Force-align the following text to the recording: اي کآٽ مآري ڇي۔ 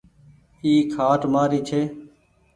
اي 0.63 0.73
کآٽ 0.93 1.21
مآري 1.33 1.59
ڇي۔ 1.67 1.81